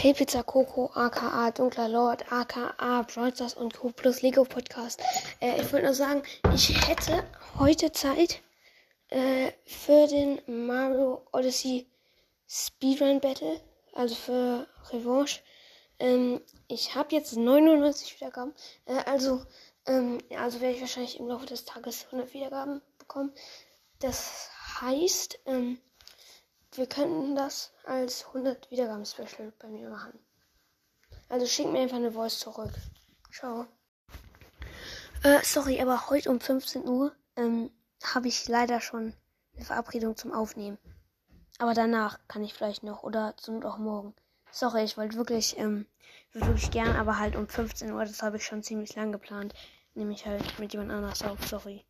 Hey 0.00 0.14
Pizza 0.14 0.44
Coco, 0.44 0.92
aka 0.94 1.50
Dunkler 1.50 1.88
Lord, 1.88 2.30
aka 2.30 3.02
Broadstars 3.02 3.54
und 3.54 3.74
Co. 3.74 3.90
plus 3.90 4.22
Lego 4.22 4.44
Podcast. 4.44 5.02
Äh, 5.40 5.60
ich 5.60 5.72
wollte 5.72 5.86
nur 5.86 5.94
sagen, 5.94 6.22
ich 6.54 6.86
hätte 6.86 7.24
heute 7.58 7.90
Zeit 7.90 8.40
äh, 9.08 9.50
für 9.64 10.06
den 10.06 10.40
Mario 10.46 11.26
Odyssey 11.32 11.88
Speedrun 12.46 13.20
Battle, 13.20 13.60
also 13.92 14.14
für 14.14 14.68
Revanche. 14.92 15.40
Ähm, 15.98 16.42
ich 16.68 16.94
habe 16.94 17.16
jetzt 17.16 17.36
99 17.36 18.20
Wiedergaben, 18.20 18.54
äh, 18.84 19.02
also, 19.04 19.42
ähm, 19.86 20.18
also 20.38 20.60
werde 20.60 20.76
ich 20.76 20.80
wahrscheinlich 20.80 21.18
im 21.18 21.26
Laufe 21.26 21.46
des 21.46 21.64
Tages 21.64 22.04
100 22.04 22.34
Wiedergaben 22.34 22.82
bekommen. 22.98 23.32
Das 23.98 24.48
heißt, 24.80 25.40
ähm, 25.46 25.80
wir 26.74 26.86
könnten 26.86 27.34
das 27.34 27.72
als 27.84 28.26
100 28.26 28.70
Wiedergaben 28.70 29.04
Special 29.04 29.52
bei 29.58 29.68
mir 29.68 29.88
machen. 29.88 30.18
Also 31.28 31.46
schick 31.46 31.66
mir 31.66 31.80
einfach 31.80 31.96
eine 31.96 32.12
Voice 32.12 32.38
zurück. 32.38 32.72
Ciao. 33.32 33.66
Äh, 35.22 35.40
sorry, 35.42 35.80
aber 35.80 36.08
heute 36.10 36.30
um 36.30 36.40
15 36.40 36.86
Uhr 36.86 37.12
ähm, 37.36 37.70
habe 38.02 38.28
ich 38.28 38.48
leider 38.48 38.80
schon 38.80 39.12
eine 39.56 39.64
Verabredung 39.64 40.16
zum 40.16 40.32
Aufnehmen. 40.32 40.78
Aber 41.58 41.74
danach 41.74 42.18
kann 42.28 42.44
ich 42.44 42.54
vielleicht 42.54 42.84
noch 42.84 43.02
oder 43.02 43.36
zum 43.36 43.64
auch 43.64 43.78
morgen. 43.78 44.14
Sorry, 44.50 44.84
ich 44.84 44.96
wollte 44.96 45.16
wirklich, 45.16 45.58
ähm, 45.58 45.86
wirklich 46.32 46.70
gern, 46.70 46.96
aber 46.96 47.18
halt 47.18 47.36
um 47.36 47.48
15 47.48 47.92
Uhr, 47.92 48.04
das 48.04 48.22
habe 48.22 48.36
ich 48.36 48.44
schon 48.44 48.62
ziemlich 48.62 48.94
lang 48.94 49.12
geplant. 49.12 49.54
Nehme 49.94 50.12
ich 50.12 50.24
halt 50.24 50.58
mit 50.58 50.72
jemand 50.72 50.92
anders 50.92 51.22
auf. 51.22 51.44
Sorry. 51.46 51.84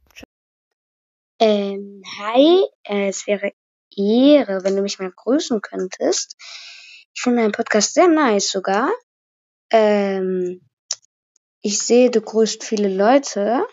Ähm, 1.38 2.02
hi, 2.18 2.64
äh, 2.84 3.08
es 3.08 3.26
wäre 3.26 3.52
Ehre, 3.96 4.64
wenn 4.64 4.76
du 4.76 4.82
mich 4.82 4.98
mal 4.98 5.12
grüßen 5.14 5.60
könntest. 5.60 6.36
Ich 7.14 7.22
finde 7.22 7.42
deinen 7.42 7.52
Podcast 7.52 7.94
sehr 7.94 8.08
nice 8.08 8.50
sogar. 8.50 8.90
Ähm, 9.70 10.60
ich 11.62 11.78
sehe, 11.78 12.10
du 12.10 12.20
grüßt 12.20 12.62
viele 12.64 12.88
Leute. 12.88 13.66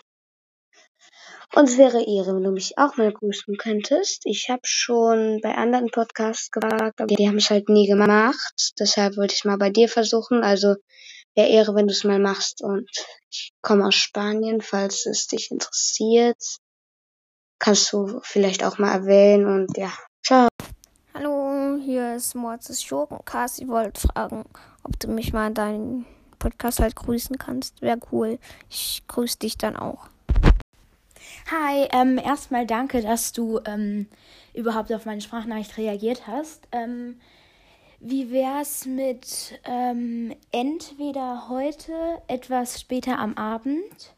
Und 1.54 1.68
es 1.68 1.78
wäre 1.78 2.04
Ehre, 2.04 2.34
wenn 2.34 2.42
du 2.42 2.50
mich 2.50 2.76
auch 2.76 2.96
mal 2.96 3.12
grüßen 3.12 3.56
könntest. 3.56 4.22
Ich 4.26 4.50
habe 4.50 4.62
schon 4.64 5.40
bei 5.42 5.54
anderen 5.54 5.90
Podcasts 5.90 6.50
gefragt, 6.50 7.00
aber 7.00 7.14
die 7.14 7.28
haben 7.28 7.38
es 7.38 7.50
halt 7.50 7.68
nie 7.68 7.86
gemacht. 7.86 8.72
Deshalb 8.78 9.16
wollte 9.16 9.34
ich 9.34 9.44
mal 9.44 9.56
bei 9.56 9.70
dir 9.70 9.88
versuchen. 9.88 10.42
Also 10.42 10.74
wäre 11.34 11.48
Ehre, 11.48 11.74
wenn 11.74 11.86
du 11.86 11.92
es 11.92 12.04
mal 12.04 12.18
machst. 12.18 12.62
Und 12.62 12.90
ich 13.30 13.52
komme 13.62 13.86
aus 13.86 13.94
Spanien, 13.94 14.60
falls 14.60 15.06
es 15.06 15.28
dich 15.28 15.50
interessiert. 15.50 16.42
Kannst 17.58 17.92
du 17.92 18.20
vielleicht 18.22 18.62
auch 18.64 18.78
mal 18.78 18.92
erwähnen 18.92 19.46
und 19.46 19.76
ja, 19.78 19.90
ciao. 20.22 20.48
Hallo, 21.14 21.78
hier 21.82 22.14
ist 22.16 22.34
Morzes 22.34 22.82
Schurkencast. 22.82 23.60
Ich 23.60 23.68
wollte 23.68 24.08
fragen, 24.08 24.44
ob 24.82 25.00
du 25.00 25.08
mich 25.08 25.32
mal 25.32 25.48
in 25.48 25.54
deinen 25.54 26.06
Podcast 26.38 26.80
halt 26.80 26.94
grüßen 26.94 27.38
kannst. 27.38 27.80
Wäre 27.80 27.98
cool. 28.12 28.38
Ich 28.68 29.02
grüße 29.08 29.38
dich 29.38 29.56
dann 29.56 29.74
auch. 29.74 30.08
Hi, 31.50 31.88
ähm, 31.92 32.18
erstmal 32.18 32.66
danke, 32.66 33.00
dass 33.00 33.32
du 33.32 33.60
ähm, 33.64 34.06
überhaupt 34.52 34.92
auf 34.92 35.06
meine 35.06 35.22
Sprachnachricht 35.22 35.78
reagiert 35.78 36.26
hast. 36.26 36.68
Ähm, 36.72 37.18
wie 38.00 38.30
wär's 38.30 38.84
mit 38.84 39.58
ähm, 39.64 40.34
entweder 40.52 41.48
heute, 41.48 42.20
etwas 42.26 42.80
später 42.80 43.18
am 43.18 43.34
Abend 43.34 44.14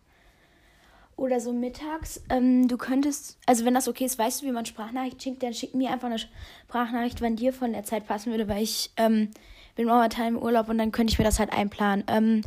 oder 1.18 1.40
so 1.40 1.52
mittags? 1.52 2.22
Ähm, 2.30 2.68
du 2.68 2.78
könntest, 2.78 3.38
also 3.46 3.64
wenn 3.64 3.74
das 3.74 3.88
okay 3.88 4.04
ist, 4.04 4.18
weißt 4.18 4.42
du, 4.42 4.46
wie 4.46 4.52
man 4.52 4.66
Sprachnachricht 4.66 5.22
schickt, 5.22 5.42
dann 5.42 5.52
schick 5.52 5.74
mir 5.74 5.90
einfach 5.90 6.06
eine 6.06 6.18
Sprachnachricht, 6.18 7.20
wann 7.20 7.36
dir 7.36 7.52
von 7.52 7.72
der 7.72 7.84
Zeit 7.84 8.06
passen 8.06 8.30
würde, 8.30 8.48
weil 8.48 8.62
ich 8.62 8.92
ähm, 8.96 9.30
bin 9.74 9.86
momentan 9.86 10.28
im 10.28 10.38
Urlaub 10.38 10.68
und 10.68 10.78
dann 10.78 10.92
könnte 10.92 11.12
ich 11.12 11.18
mir 11.18 11.24
das 11.24 11.38
halt 11.38 11.52
einplanen. 11.52 12.04
Ähm, 12.08 12.42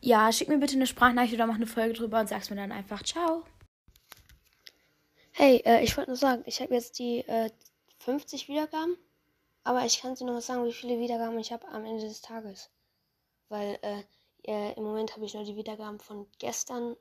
ja, 0.00 0.30
schick 0.32 0.48
mir 0.48 0.58
bitte 0.58 0.76
eine 0.76 0.86
Sprachnachricht 0.86 1.34
oder 1.34 1.46
mach 1.46 1.56
eine 1.56 1.66
Folge 1.66 1.94
drüber 1.94 2.20
und 2.20 2.28
sag's 2.28 2.50
mir 2.50 2.56
dann 2.56 2.72
einfach. 2.72 3.02
Ciao. 3.02 3.44
Hey, 5.32 5.62
äh, 5.66 5.82
ich 5.82 5.96
wollte 5.96 6.10
nur 6.10 6.16
sagen, 6.16 6.42
ich 6.46 6.60
habe 6.60 6.74
jetzt 6.74 6.98
die 6.98 7.18
äh, 7.26 7.50
50 7.98 8.48
Wiedergaben, 8.48 8.96
aber 9.64 9.84
ich 9.84 10.00
kann 10.00 10.14
dir 10.14 10.24
noch 10.24 10.40
sagen, 10.40 10.64
wie 10.64 10.72
viele 10.72 10.98
Wiedergaben 10.98 11.38
ich 11.38 11.52
habe 11.52 11.66
am 11.68 11.84
Ende 11.84 12.06
des 12.06 12.22
Tages. 12.22 12.70
Weil 13.48 13.78
äh, 13.82 14.02
äh, 14.44 14.72
im 14.74 14.84
Moment 14.84 15.14
habe 15.14 15.24
ich 15.24 15.34
nur 15.34 15.44
die 15.44 15.56
Wiedergaben 15.56 15.98
von 15.98 16.26
gestern 16.38 16.96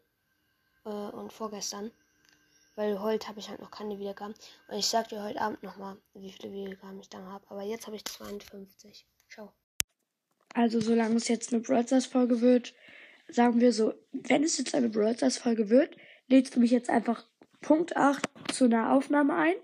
äh, 0.86 0.90
und 0.90 1.34
vorgestern. 1.34 1.92
Weil 2.76 3.00
heute 3.00 3.28
habe 3.28 3.40
ich 3.40 3.50
halt 3.50 3.62
noch 3.62 3.72
keine 3.72 4.00
Wiedergaben. 4.00 4.36
Und 4.68 4.78
ich 4.78 4.86
sag 4.86 5.08
dir 5.08 5.24
heute 5.24 5.40
Abend 5.40 5.64
nochmal, 5.64 5.98
wie 6.14 6.32
viele 6.32 6.52
Wiedergaben 6.52 7.00
ich 7.00 7.10
dann 7.10 7.26
habe. 7.26 7.46
Aber 7.50 7.64
jetzt 7.64 7.88
habe 7.88 7.96
ich 7.96 8.04
52. 8.06 9.06
Ciao. 9.30 9.54
Also 10.54 10.80
solange 10.80 11.16
es 11.16 11.28
jetzt 11.28 11.54
eine 11.54 11.62
Brawl 11.62 11.86
Stars 11.86 12.06
Folge 12.06 12.42
wird, 12.42 12.74
sagen 13.28 13.60
wir 13.60 13.74
so, 13.74 13.94
wenn 14.12 14.44
es 14.44 14.58
jetzt 14.58 14.76
eine 14.76 14.90
Brawl 14.90 15.16
Stars 15.16 15.38
Folge 15.38 15.70
wird, 15.70 15.96
lädst 16.28 16.56
du 16.56 16.60
mich 16.60 16.72
jetzt 16.72 16.90
einfach 16.90 17.26
Punkt 17.62 17.96
8 17.96 18.26
zu 18.54 18.66
einer 18.66 18.94
Aufnahme 18.94 19.36
ein 19.36 19.56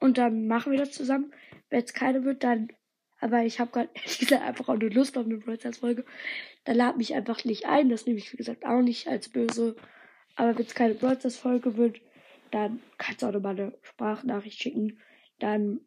und 0.00 0.18
dann 0.18 0.46
machen 0.46 0.72
wir 0.72 0.78
das 0.78 0.92
zusammen. 0.92 1.32
Wenn 1.68 1.82
es 1.82 1.94
keine 1.94 2.24
wird, 2.24 2.44
dann, 2.44 2.68
aber 3.20 3.42
ich 3.42 3.58
habe 3.58 3.70
gerade 3.70 3.90
ehrlich 3.94 4.18
gesagt 4.18 4.42
einfach 4.42 4.68
auch 4.68 4.76
nur 4.76 4.90
Lust 4.90 5.16
auf 5.18 5.24
eine 5.24 5.38
Brawl 5.38 5.58
Stars 5.58 5.78
Folge, 5.78 6.04
dann 6.64 6.76
lad 6.76 6.96
mich 6.96 7.14
einfach 7.14 7.44
nicht 7.44 7.66
ein. 7.66 7.88
Das 7.88 8.06
nehme 8.06 8.18
ich 8.18 8.32
wie 8.32 8.36
gesagt 8.36 8.64
auch 8.64 8.82
nicht 8.82 9.08
als 9.08 9.28
böse. 9.28 9.76
Aber 10.36 10.56
wenn 10.56 10.66
es 10.66 10.74
keine 10.74 10.94
Stars 10.94 11.36
Folge 11.36 11.76
wird, 11.76 12.00
dann 12.50 12.80
kannst 12.98 13.22
du 13.22 13.26
auch 13.26 13.32
nochmal 13.32 13.58
eine 13.58 13.76
Sprachnachricht 13.82 14.60
schicken. 14.62 15.00
Dann 15.38 15.80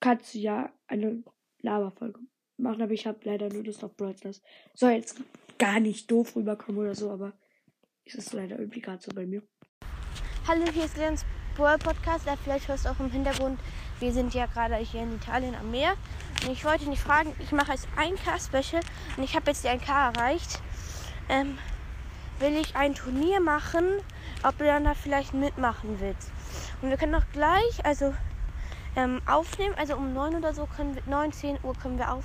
kannst 0.00 0.34
du 0.34 0.38
ja 0.38 0.72
eine 0.86 1.22
Laberfolge 1.60 2.20
machen, 2.56 2.82
aber 2.82 2.92
ich 2.92 3.06
habe 3.06 3.18
leider 3.24 3.52
nur 3.52 3.64
auf 3.82 3.96
Brawl 3.96 4.16
Stars. 4.16 4.42
Soll 4.74 4.92
jetzt 4.92 5.20
gar 5.58 5.80
nicht 5.80 6.10
doof 6.10 6.36
rüberkommen 6.36 6.80
oder 6.80 6.94
so, 6.94 7.10
aber 7.10 7.36
ist 8.04 8.16
es 8.16 8.32
leider 8.32 8.58
irgendwie 8.58 8.80
gerade 8.80 9.02
so 9.02 9.10
bei 9.12 9.26
mir. 9.26 9.42
Hallo, 10.46 10.64
hier 10.72 10.84
ist 10.84 10.96
Leons 10.96 11.24
Brawl 11.56 11.78
Podcast. 11.78 12.26
Ja, 12.26 12.36
vielleicht 12.36 12.68
hörst 12.68 12.84
du 12.84 12.90
auch 12.90 13.00
im 13.00 13.10
Hintergrund. 13.10 13.60
Wir 13.98 14.12
sind 14.12 14.34
ja 14.34 14.46
gerade 14.46 14.76
hier 14.76 15.02
in 15.02 15.16
Italien 15.16 15.56
am 15.56 15.70
Meer. 15.72 15.94
Und 16.44 16.52
ich 16.52 16.64
wollte 16.64 16.86
dich 16.86 17.00
fragen, 17.00 17.34
ich 17.40 17.50
mache 17.50 17.72
jetzt 17.72 17.88
1K-Special 17.96 18.82
und 19.16 19.24
ich 19.24 19.34
habe 19.34 19.50
jetzt 19.50 19.64
die 19.64 19.68
1K 19.68 20.14
erreicht. 20.14 20.60
Ähm, 21.28 21.58
will 22.38 22.56
ich 22.56 22.76
ein 22.76 22.94
Turnier 22.94 23.40
machen, 23.40 23.84
ob 24.42 24.56
du 24.58 24.64
dann 24.64 24.84
da 24.84 24.94
vielleicht 24.94 25.34
mitmachen 25.34 25.96
willst. 26.00 26.30
Und 26.80 26.90
wir 26.90 26.96
können 26.96 27.14
auch 27.14 27.26
gleich, 27.32 27.84
also 27.84 28.14
ähm, 28.96 29.20
aufnehmen, 29.26 29.74
also 29.76 29.96
um 29.96 30.12
9 30.12 30.36
oder 30.36 30.54
so 30.54 30.66
können 30.66 30.94
wir, 30.94 31.02
9, 31.06 31.32
10 31.32 31.58
Uhr 31.62 31.74
können 31.74 31.98
wir 31.98 32.12
auf, 32.12 32.24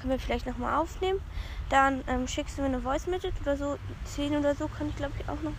können 0.00 0.10
wir 0.10 0.18
vielleicht 0.18 0.46
nochmal 0.46 0.76
aufnehmen. 0.76 1.20
Dann 1.68 2.02
ähm, 2.08 2.26
schickst 2.26 2.56
du 2.56 2.62
mir 2.62 2.68
eine 2.68 2.80
Voice 2.80 3.06
Message 3.06 3.34
oder 3.42 3.56
so, 3.56 3.76
10 4.04 4.36
oder 4.36 4.54
so 4.54 4.68
kann 4.68 4.88
ich 4.88 4.96
glaube 4.96 5.14
ich 5.18 5.28
auch 5.28 5.40
noch 5.42 5.52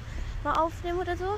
mal 0.44 0.54
aufnehmen 0.54 1.00
oder 1.00 1.16
so. 1.18 1.38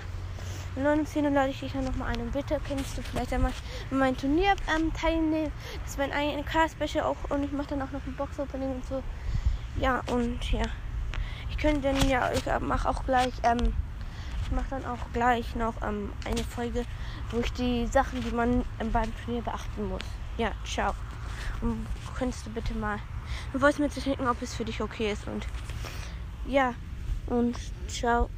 Um 0.75 0.83
9 0.83 1.00
und 1.00 1.07
10 1.07 1.25
Uhr 1.25 1.31
lade 1.31 1.50
ich 1.50 1.59
dich 1.59 1.73
dann 1.73 1.83
nochmal 1.83 2.09
ein. 2.09 2.21
Und 2.21 2.31
bitte 2.31 2.59
kennst 2.67 2.97
du 2.97 3.01
vielleicht 3.01 3.33
einmal 3.33 3.51
mein 3.89 4.16
Turnier 4.16 4.55
ähm, 4.75 4.94
teilnehmen. 4.94 5.51
Das 5.85 5.97
wäre 5.97 6.11
ein 6.13 6.45
K-Special 6.45 7.03
auch 7.05 7.17
und 7.29 7.44
ich 7.44 7.51
mache 7.51 7.69
dann 7.69 7.81
auch 7.81 7.91
noch 7.91 8.05
ein 8.05 8.16
Box-Opening 8.16 8.75
und 8.75 8.85
so. 8.85 9.03
Ja, 9.79 10.01
und 10.11 10.51
ja. 10.51 10.63
Ich 11.61 11.67
könnte 11.67 11.94
dann 11.94 12.09
ja, 12.09 12.31
ich 12.33 12.44
mache 12.59 12.89
auch 12.89 13.05
gleich, 13.05 13.33
ähm, 13.44 13.72
ich 14.44 14.51
mache 14.51 14.72
dann 14.72 14.83
auch 14.83 14.97
gleich 15.13 15.55
noch 15.55 15.75
ähm, 15.83 16.11
eine 16.25 16.44
Folge, 16.44 16.88
wo 17.29 17.39
ich 17.39 17.53
die 17.53 17.85
Sachen, 17.85 18.19
die 18.23 18.31
man 18.31 18.66
beim 18.91 19.16
Turnier 19.23 19.44
beachten 19.44 19.88
muss. 19.88 20.01
Ja, 20.39 20.53
ciao. 20.66 20.95
Und 21.61 21.85
könntest 22.17 22.47
du 22.47 22.50
bitte 22.50 22.73
mal 22.73 22.97
eine 23.51 23.59
Voice 23.59 23.77
mir 23.77 23.91
zu 23.91 24.01
schicken, 24.01 24.27
ob 24.27 24.41
es 24.41 24.55
für 24.55 24.66
dich 24.66 24.81
okay 24.81 25.11
ist. 25.11 25.27
Und 25.27 25.45
ja, 26.47 26.73
und 27.27 27.55
ciao. 27.88 28.31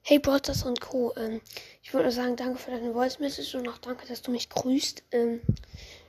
Hey 0.00 0.18
Brothers 0.20 0.62
und 0.62 0.80
Co. 0.80 1.12
Ähm, 1.18 1.42
ich 1.82 1.92
wollte 1.92 2.06
nur 2.06 2.12
sagen, 2.12 2.36
danke 2.36 2.58
für 2.58 2.70
deine 2.70 2.94
Voice 2.94 3.18
Message 3.18 3.54
und 3.54 3.68
auch 3.68 3.76
danke, 3.76 4.06
dass 4.06 4.22
du 4.22 4.30
mich 4.30 4.48
grüßt. 4.48 5.02
Ähm, 5.12 5.42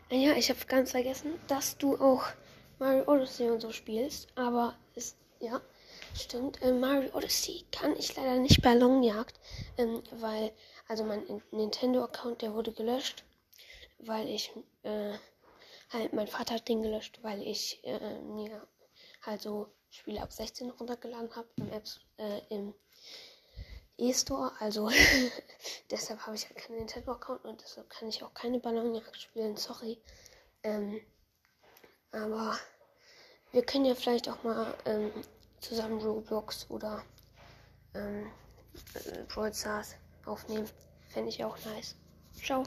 ja, 0.09 0.31
ich 0.37 0.49
habe 0.49 0.59
ganz 0.69 0.91
vergessen, 0.91 1.33
dass 1.47 1.77
du 1.77 1.97
auch 1.97 2.23
Mario 2.79 3.03
Odyssey 3.07 3.49
und 3.49 3.59
so 3.59 3.73
spielst. 3.73 4.29
Aber 4.35 4.75
ja, 5.39 5.61
stimmt. 6.15 6.61
Äh, 6.61 6.71
Mario 6.71 7.13
Odyssey 7.13 7.65
kann 7.71 7.95
ich 7.97 8.15
leider 8.15 8.37
nicht 8.37 8.61
bei 8.61 8.73
Longjagd, 8.73 9.39
ähm, 9.77 10.01
weil, 10.11 10.51
also 10.87 11.03
mein 11.03 11.41
Nintendo-Account, 11.51 12.41
der 12.41 12.53
wurde 12.53 12.71
gelöscht, 12.71 13.23
weil 13.99 14.27
ich, 14.29 14.51
äh, 14.83 15.13
halt, 15.91 16.13
mein 16.13 16.27
Vater 16.27 16.55
hat 16.55 16.67
den 16.67 16.81
gelöscht, 16.81 17.19
weil 17.21 17.41
ich 17.41 17.83
äh, 17.83 18.19
mir 18.21 18.67
halt 19.21 19.41
so 19.41 19.67
Spiele 19.89 20.21
ab 20.21 20.31
16 20.31 20.69
runtergeladen 20.71 21.33
habe 21.35 21.47
im 21.57 21.71
Apps, 21.71 21.99
äh, 22.17 22.41
im 22.49 22.73
E-Store. 23.97 24.51
Also 24.59 24.89
deshalb 25.91 26.19
habe 26.25 26.35
ich 26.35 26.47
halt 26.47 26.57
keinen 26.57 26.77
Nintendo-Account 26.79 27.45
und 27.45 27.61
deshalb 27.61 27.89
kann 27.89 28.09
ich 28.09 28.23
auch 28.23 28.33
keine 28.33 28.59
Ballonjagd 28.59 29.21
spielen. 29.21 29.55
Sorry. 29.55 30.01
Ähm, 30.63 30.99
aber 32.11 32.57
wir 33.55 33.63
können 33.63 33.85
ja 33.85 33.95
vielleicht 33.95 34.27
auch 34.27 34.43
mal 34.43 34.75
ähm, 34.85 35.11
zusammen 35.61 36.01
Roblox 36.01 36.69
oder 36.69 37.01
ähm, 37.93 38.27
Brawl 39.29 39.53
Stars 39.53 39.95
aufnehmen. 40.25 40.67
Fände 41.07 41.29
ich 41.29 41.41
auch 41.41 41.57
nice. 41.65 41.95
Ciao. 42.33 42.63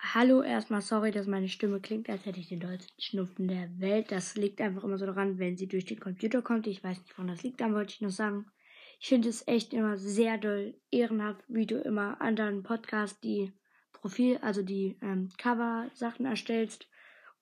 Hallo, 0.00 0.42
erstmal 0.42 0.82
sorry, 0.82 1.12
dass 1.12 1.28
meine 1.28 1.48
Stimme 1.48 1.80
klingt, 1.80 2.10
als 2.10 2.26
hätte 2.26 2.40
ich 2.40 2.48
den 2.48 2.58
dollsten 2.58 3.00
Schnupfen 3.00 3.46
der 3.46 3.68
Welt. 3.78 4.10
Das 4.10 4.34
liegt 4.34 4.60
einfach 4.60 4.82
immer 4.82 4.98
so 4.98 5.06
daran, 5.06 5.38
wenn 5.38 5.56
sie 5.56 5.68
durch 5.68 5.84
den 5.84 6.00
Computer 6.00 6.42
kommt. 6.42 6.66
Ich 6.66 6.82
weiß 6.82 6.98
nicht, 6.98 7.16
wann 7.16 7.28
das 7.28 7.44
liegt, 7.44 7.60
dann 7.60 7.72
wollte 7.72 7.94
ich 7.94 8.00
nur 8.00 8.10
sagen. 8.10 8.46
Ich 8.98 9.08
finde 9.08 9.28
es 9.28 9.46
echt 9.46 9.72
immer 9.72 9.96
sehr 9.96 10.38
doll 10.38 10.74
ehrenhaft, 10.90 11.44
wie 11.46 11.66
du 11.66 11.80
immer 11.80 12.20
anderen 12.20 12.64
Podcasts 12.64 13.20
die 13.20 13.52
Profil, 13.92 14.38
also 14.38 14.62
die 14.62 14.98
ähm, 15.02 15.30
Cover-Sachen 15.38 16.26
erstellst 16.26 16.88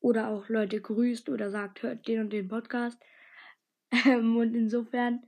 oder 0.03 0.29
auch 0.29 0.49
Leute 0.49 0.81
grüßt 0.81 1.29
oder 1.31 1.51
sagt, 1.51 1.83
hört 1.83 2.07
den 2.07 2.21
und 2.21 2.33
den 2.33 2.49
Podcast. 2.49 3.01
Ähm, 4.07 4.39
und 4.39 4.55
insofern, 4.55 5.23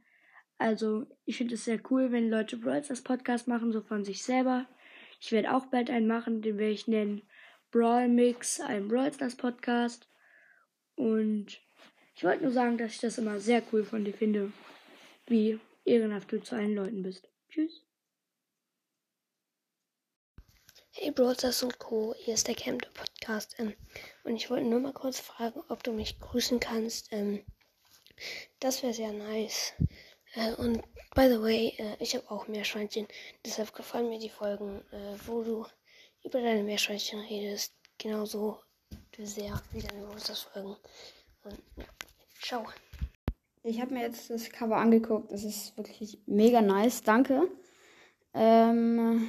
also 0.57 1.07
ich 1.27 1.37
finde 1.37 1.57
es 1.57 1.67
sehr 1.67 1.79
cool, 1.91 2.13
wenn 2.13 2.31
Leute 2.31 2.57
Brawl 2.57 2.81
das 2.81 3.03
Podcast 3.03 3.47
machen, 3.47 3.73
so 3.73 3.83
von 3.83 4.05
sich 4.05 4.23
selber. 4.23 4.67
Ich 5.21 5.33
werde 5.33 5.53
auch 5.53 5.67
bald 5.67 5.91
einen 5.91 6.07
machen, 6.07 6.41
den 6.41 6.57
werde 6.57 6.73
ich 6.73 6.89
nennen 6.89 7.21
Brawl 7.71 8.09
Mix, 8.09 8.61
ein 8.61 8.89
Brawl 8.89 9.13
Stars 9.13 9.37
Podcast. 9.37 10.09
Und 10.95 11.61
ich 12.17 12.25
wollte 12.25 12.45
nur 12.45 12.53
sagen, 12.53 12.79
dass 12.79 12.95
ich 12.95 13.01
das 13.01 13.19
immer 13.19 13.39
sehr 13.39 13.63
cool 13.71 13.85
von 13.85 14.03
dir 14.03 14.15
finde, 14.15 14.51
wie 15.27 15.61
ehrenhaft 15.85 16.33
du 16.33 16.41
zu 16.41 16.55
allen 16.55 16.75
Leuten 16.75 17.03
bist. 17.03 17.29
Tschüss. 17.51 17.84
Hey 20.97 21.11
Brothers 21.11 21.65
und 21.65 21.81
Co., 21.81 22.15
hier 22.17 22.35
ist 22.35 22.47
der 22.47 22.55
Camp 22.55 22.89
Podcast. 22.95 23.57
Ähm, 23.59 23.75
und 24.23 24.37
ich 24.37 24.49
wollte 24.49 24.65
nur 24.65 24.79
mal 24.79 24.93
kurz 24.93 25.19
fragen, 25.19 25.61
ob 25.69 25.83
du 25.83 25.93
mich 25.93 26.21
grüßen 26.21 26.61
kannst. 26.61 27.09
Ähm, 27.11 27.45
das 28.61 28.85
wäre 28.85 28.95
sehr 28.95 29.13
nice. 29.13 29.73
Äh, 30.35 30.53
und 30.55 30.83
by 31.17 31.29
the 31.29 31.43
way, 31.43 31.75
äh, 31.79 31.97
ich 31.99 32.15
habe 32.15 32.31
auch 32.31 32.47
Meerschweinchen. 32.47 33.09
Deshalb 33.45 33.75
gefallen 33.75 34.09
mir 34.09 34.21
die 34.21 34.29
Folgen, 34.29 34.85
äh, 34.93 35.17
wo 35.27 35.43
du 35.43 35.67
über 36.23 36.41
deine 36.41 36.63
Meerschweinchen 36.63 37.19
redest. 37.23 37.75
Genauso 37.99 38.61
sehr 39.19 39.61
wie 39.73 39.83
deine 39.83 40.07
Brothers 40.07 40.43
Folgen. 40.43 40.77
Und 41.43 41.61
ja, 41.77 41.87
ciao. 42.41 42.67
Ich 43.65 43.81
habe 43.81 43.95
mir 43.95 44.03
jetzt 44.03 44.31
das 44.31 44.49
Cover 44.49 44.77
angeguckt. 44.77 45.33
Das 45.33 45.43
ist 45.43 45.77
wirklich 45.77 46.21
mega 46.27 46.63
nice. 46.63 47.03
Danke. 47.03 47.49
Ähm, 48.33 49.29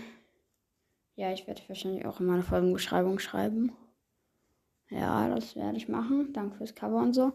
ja, 1.15 1.31
ich 1.31 1.47
werde 1.47 1.61
wahrscheinlich 1.67 2.05
auch 2.05 2.19
in 2.19 2.25
meine 2.25 2.43
Folgenbeschreibung 2.43 3.19
schreiben. 3.19 3.71
Ja, 4.89 5.29
das 5.29 5.55
werde 5.55 5.77
ich 5.77 5.87
machen. 5.87 6.33
Danke 6.33 6.57
fürs 6.57 6.75
Cover 6.75 7.01
und 7.01 7.13
so. 7.13 7.33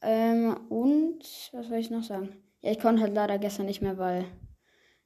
Ähm, 0.00 0.56
und 0.68 1.20
was 1.52 1.68
soll 1.68 1.78
ich 1.78 1.90
noch 1.90 2.02
sagen? 2.02 2.36
Ja, 2.60 2.72
ich 2.72 2.80
konnte 2.80 3.02
halt 3.02 3.14
leider 3.14 3.38
gestern 3.38 3.66
nicht 3.66 3.82
mehr, 3.82 3.98
weil 3.98 4.24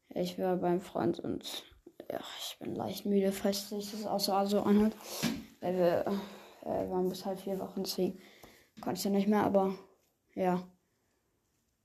ich 0.09 0.39
war 0.39 0.57
beim 0.57 0.81
Freund 0.81 1.21
und 1.21 1.65
ja, 2.11 2.21
ich 2.39 2.59
bin 2.59 2.75
leicht 2.75 3.07
müde, 3.07 3.33
falls 3.33 3.69
sich 3.69 3.91
das 3.91 4.07
auch 4.07 4.21
so 4.21 4.33
also 4.33 4.63
anhört. 4.63 4.95
Weil 5.61 5.77
wir 5.77 6.07
äh, 6.63 6.91
waren 6.91 7.09
bis 7.09 7.25
halb 7.25 7.41
vier 7.41 7.59
Wochen, 7.59 7.83
deswegen 7.83 8.19
konnte 8.81 8.99
ich 8.99 9.05
ja 9.05 9.11
nicht 9.11 9.29
mehr, 9.29 9.45
aber 9.45 9.75
ja, 10.35 10.63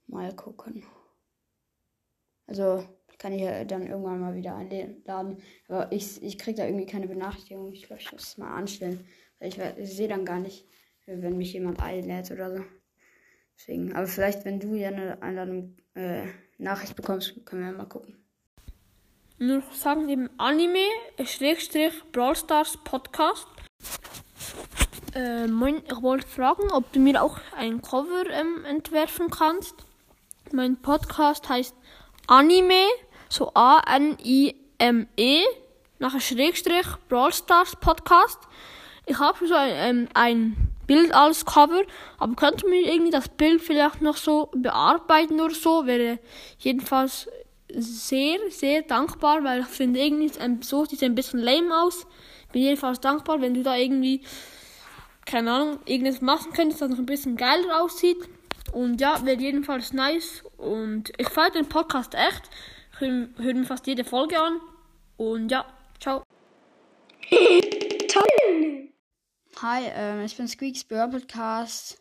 mal 0.08 0.34
gucken. 0.36 0.84
Also 2.48 2.84
kann 3.20 3.34
ich 3.34 3.42
ja 3.42 3.64
dann 3.64 3.88
irgendwann 3.88 4.20
mal 4.20 4.36
wieder 4.36 4.56
einladen. 4.56 5.38
Aber 5.68 5.92
ich, 5.92 6.22
ich 6.22 6.38
kriege 6.38 6.58
da 6.58 6.66
irgendwie 6.66 6.86
keine 6.86 7.08
Benachrichtigung. 7.08 7.74
Ich 7.74 7.84
glaube, 7.84 8.02
ich 8.02 8.12
muss 8.12 8.24
es 8.24 8.38
mal 8.38 8.54
anstellen. 8.54 9.06
Weil 9.40 9.50
ich, 9.50 9.60
ich 9.78 9.96
sehe 9.96 10.08
dann 10.08 10.26
gar 10.26 10.40
nicht, 10.40 10.66
wenn 11.06 11.38
mich 11.38 11.54
jemand 11.54 11.82
einlädt 11.82 12.32
oder 12.32 12.56
so. 12.56 12.64
Deswegen. 13.58 13.94
Aber 13.96 14.08
vielleicht, 14.08 14.46
wenn 14.46 14.60
du 14.60 14.76
ja 14.76 14.90
eine 14.90 15.22
Einladung, 15.22 15.76
äh, 15.96 16.24
Nachricht 16.60 16.96
bekommst, 16.96 17.46
können 17.46 17.64
wir 17.64 17.72
mal 17.72 17.86
gucken. 17.86 18.16
Nur 19.40 19.62
sagen 19.72 20.10
eben 20.10 20.30
Anime, 20.38 20.88
Schrägstrich, 21.24 21.94
Brawl 22.12 22.36
Stars 22.36 22.78
Podcast. 22.84 23.48
Äh, 25.14 25.48
mein, 25.48 25.84
ich 25.86 26.02
wollte 26.02 26.28
fragen, 26.28 26.72
ob 26.72 26.92
du 26.92 27.00
mir 27.00 27.22
auch 27.22 27.40
ein 27.56 27.82
Cover 27.82 28.30
ähm, 28.32 28.66
entwerfen 28.66 29.30
kannst. 29.30 29.76
Mein 30.52 30.82
Podcast 30.82 31.50
heißt 31.50 31.76
Anime, 32.28 32.84
so 33.30 33.52
A-N-I-M-E, 33.54 35.44
nachher 36.00 36.20
Schrägstrich, 36.20 36.86
Brawl 37.08 37.32
Stars 37.32 37.78
Podcast. 37.78 38.40
Ich 39.06 39.18
habe 39.18 39.48
so 39.48 39.54
ein, 39.54 39.72
ähm, 39.74 40.10
ein 40.14 40.58
Bild 40.88 41.14
als 41.14 41.46
Cover, 41.46 41.84
aber 42.18 42.36
könnt 42.36 42.64
ihr 42.64 42.70
mir 42.70 42.94
irgendwie 42.94 43.12
das 43.12 43.30
Bild 43.30 43.62
vielleicht 43.62 44.02
noch 44.02 44.18
so 44.18 44.52
bearbeiten 44.54 45.40
oder 45.40 45.54
so? 45.54 45.86
Wäre 45.86 46.20
jedenfalls 46.60 47.30
sehr, 47.74 48.40
sehr 48.50 48.82
dankbar, 48.82 49.46
weil 49.46 49.62
ich 49.62 49.68
finde 49.68 50.02
irgendwie, 50.02 50.30
ähm, 50.42 50.62
so 50.62 50.84
sieht 50.84 51.04
ein 51.04 51.16
bisschen 51.16 51.40
lame 51.40 51.74
aus. 51.82 52.06
Bin 52.52 52.62
jedenfalls 52.62 53.00
dankbar, 53.00 53.40
wenn 53.40 53.54
du 53.54 53.64
da 53.64 53.78
irgendwie, 53.78 54.22
keine 55.26 55.52
Ahnung, 55.54 55.80
irgendwas 55.86 56.20
machen 56.20 56.52
könntest, 56.52 56.82
das 56.82 56.90
noch 56.90 56.98
ein 56.98 57.06
bisschen 57.06 57.38
geiler 57.38 57.82
aussieht. 57.82 58.18
Und 58.72 59.02
ja, 59.02 59.26
wäre 59.26 59.40
jedenfalls 59.40 59.94
nice. 59.94 60.44
Und 60.58 61.12
ich 61.18 61.30
feiere 61.30 61.52
den 61.52 61.70
Podcast 61.70 62.14
echt. 62.14 62.50
Ich 62.94 63.02
höre 63.02 63.30
hör 63.38 63.54
mir 63.54 63.66
fast 63.66 63.88
jede 63.88 64.04
Folge 64.04 64.40
an. 64.40 64.60
Und 65.18 65.50
ja, 65.50 65.66
ciao. 66.00 66.24
Hi, 69.60 69.86
ähm, 69.92 70.22
ich 70.24 70.38
bin 70.38 70.48
Squeaks 70.48 70.84
Burr 70.84 71.08
Podcast. 71.08 72.00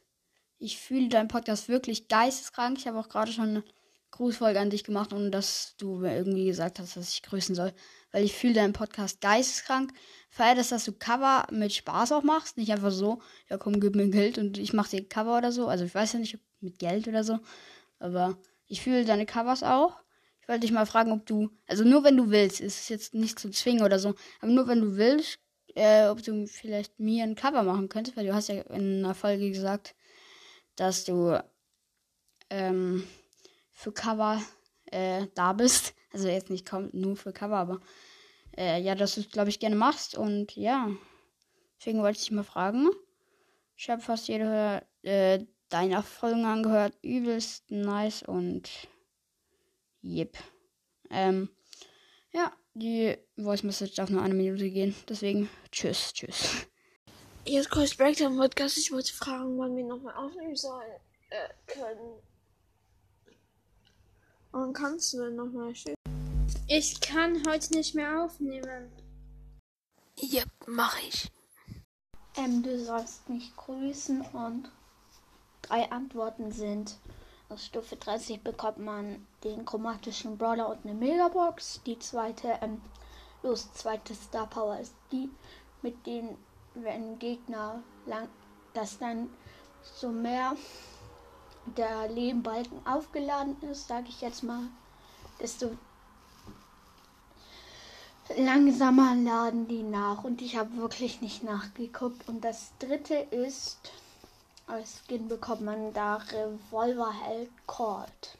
Ich 0.59 0.79
fühle 0.79 1.09
deinen 1.09 1.29
Podcast 1.29 1.71
wirklich 1.71 2.07
geisteskrank. 2.09 2.77
Ich 2.79 2.87
habe 2.87 2.99
auch 2.99 3.09
gerade 3.09 3.33
schon 3.33 3.49
eine 3.49 3.65
Grußfolge 4.11 4.61
an 4.61 4.69
dich 4.69 4.85
gemacht, 4.85 5.13
ohne 5.15 5.31
dass 5.31 5.75
du 5.79 5.97
mir 5.97 6.17
irgendwie 6.17 6.47
gesagt 6.47 6.79
hast, 6.79 6.97
dass 6.97 7.13
ich 7.13 7.23
grüßen 7.23 7.55
soll. 7.55 7.73
Weil 8.17 8.25
ich 8.25 8.33
fühle 8.33 8.55
deinen 8.55 8.73
Podcast 8.73 9.21
geisteskrank. 9.21 9.93
Feier 10.31 10.55
das, 10.55 10.71
dass 10.71 10.87
du 10.87 10.93
Cover 10.93 11.47
mit 11.51 11.75
Spaß 11.75 12.13
auch 12.13 12.23
machst. 12.23 12.57
Nicht 12.57 12.73
einfach 12.73 12.91
so, 12.91 13.21
ja 13.51 13.59
komm, 13.59 13.79
gib 13.79 13.95
mir 13.95 14.09
Geld 14.09 14.39
und 14.39 14.57
ich 14.57 14.73
mache 14.73 14.97
dir 14.97 15.07
Cover 15.07 15.37
oder 15.37 15.53
so. 15.53 15.69
Also 15.69 15.85
ich 15.85 15.95
weiß 15.95 16.15
ja 16.15 16.21
nicht, 16.21 16.35
ob 16.35 16.41
mit 16.61 16.79
Geld 16.79 17.09
oder 17.09 17.25
so. 17.25 17.41
Aber 17.99 18.39
ich 18.69 18.81
fühle 18.81 19.05
deine 19.05 19.27
Covers 19.27 19.63
auch. 19.63 19.99
Ich 20.41 20.49
wollte 20.49 20.63
dich 20.63 20.73
mal 20.73 20.87
fragen, 20.87 21.13
ob 21.13 21.27
du, 21.27 21.51
also 21.67 21.85
nur 21.85 22.05
wenn 22.05 22.17
du 22.17 22.31
willst, 22.31 22.63
ist 22.63 22.89
jetzt 22.89 23.13
nicht 23.13 23.39
zu 23.39 23.51
zwingen 23.51 23.85
oder 23.85 23.99
so, 23.99 24.15
aber 24.41 24.51
nur 24.51 24.67
wenn 24.67 24.81
du 24.81 24.97
willst, 24.97 25.39
äh, 25.75 26.07
ob 26.07 26.23
du 26.23 26.47
vielleicht 26.47 26.99
mir 26.99 27.23
ein 27.23 27.35
Cover 27.35 27.65
machen 27.65 27.91
könntest, 27.91 28.17
weil 28.17 28.25
du 28.25 28.35
hast 28.35 28.49
ja 28.49 28.63
in 28.63 29.05
einer 29.05 29.15
Folge 29.15 29.51
gesagt, 29.51 29.95
dass 30.75 31.05
du 31.05 31.39
ähm, 32.49 33.07
für 33.73 33.93
Cover 33.93 34.41
äh, 34.87 35.27
da 35.35 35.53
bist. 35.53 35.93
Also 36.17 36.29
jetzt 36.29 36.49
nicht 36.49 36.65
kaum 36.65 36.89
nur 36.95 37.15
für 37.15 37.31
Cover, 37.31 37.59
aber 37.59 37.81
äh, 38.57 38.81
ja, 38.81 38.95
dass 38.95 39.17
du 39.17 39.21
es, 39.21 39.29
glaube 39.29 39.51
ich, 39.51 39.61
gerne 39.61 39.77
machst. 39.77 40.17
Und 40.17 40.57
ja, 40.57 40.91
deswegen 41.79 42.01
wollte 42.01 42.17
ich 42.17 42.25
dich 42.25 42.31
mal 42.31 42.43
fragen. 42.43 42.89
Ich 43.77 43.91
habe 43.91 44.01
fast 44.01 44.27
jede 44.27 44.83
äh, 45.03 45.45
deiner 45.69 46.03
Folgen 46.03 46.47
angehört. 46.47 46.95
Übelst 47.03 47.71
nice 47.71 48.23
und 48.23 48.71
yep. 50.03 50.39
Ähm, 51.11 51.51
ja, 52.33 52.51
die 52.73 53.19
Voice 53.37 53.63
Message 53.63 53.97
darf 53.97 54.09
nur 54.09 54.23
eine 54.23 54.33
Minute 54.33 54.71
gehen. 54.71 54.95
Deswegen, 55.11 55.51
tschüss, 55.71 56.15
tschüss. 56.15 56.67
Ist 57.45 57.71
Chris 57.71 57.95
Breakdown 57.95 58.39
Podcast. 58.39 58.79
Ich 58.79 58.91
wollte 58.91 59.13
fragen, 59.13 59.59
wann 59.59 59.77
wir 59.77 59.85
nochmal 59.85 60.15
aufnehmen 60.15 60.57
sollen 60.57 60.99
äh, 61.29 61.49
können. 61.67 62.23
Und 64.57 64.73
kannst 64.73 65.13
du 65.13 65.19
denn 65.19 65.37
nochmal 65.37 65.75
stehen? 65.75 65.95
Ich 66.67 66.99
kann 67.03 67.47
heute 67.47 67.75
nicht 67.75 67.95
mehr 67.95 68.23
aufnehmen. 68.23 68.91
Yep, 70.19 70.49
mach 70.67 70.99
ich. 71.07 71.31
Ähm, 72.39 72.63
du 72.63 72.83
sollst 72.83 73.29
mich 73.29 73.55
grüßen 73.55 74.23
und 74.23 74.71
drei 75.61 75.93
Antworten 75.93 76.53
sind. 76.53 76.97
Aus 77.51 77.67
Stufe 77.67 77.97
30 77.97 78.43
bekommt 78.43 78.79
man 78.79 79.27
den 79.45 79.67
chromatischen 79.67 80.39
Brawler 80.39 80.71
und 80.71 80.87
eine 80.87 80.95
Megabox. 80.95 81.83
Die 81.85 81.99
zweite, 81.99 82.59
ähm, 82.63 82.81
los, 83.43 83.71
zweite 83.75 84.15
Star 84.15 84.47
Power 84.47 84.81
ist 84.81 84.95
die, 85.13 85.29
mit 85.83 86.07
denen, 86.07 86.39
wenn 86.73 87.19
Gegner 87.19 87.83
lang, 88.07 88.31
dass 88.73 88.99
dann 88.99 89.29
so 89.83 90.09
mehr 90.09 90.57
der 91.77 92.09
Lebenbalken 92.09 92.87
aufgeladen 92.87 93.57
ist, 93.63 93.89
sage 93.89 94.07
ich 94.09 94.21
jetzt 94.21 94.43
mal, 94.43 94.69
desto 95.41 95.77
langsamer 98.37 99.15
laden 99.15 99.69
die 99.69 99.83
nach. 99.83 100.25
Und 100.25 100.43
ich 100.43 100.57
habe 100.57 100.77
wirklich 100.77 101.21
nicht 101.21 101.43
nachgeguckt. 101.43 102.29
Und 102.29 102.45
das 102.45 102.73
dritte 102.79 103.15
ist, 103.15 103.79
als 104.67 105.03
Skin 105.05 105.29
bekommt 105.29 105.63
man 105.63 105.93
da 105.93 106.17
Revolverheld 106.17 107.51
Colt. 107.67 108.39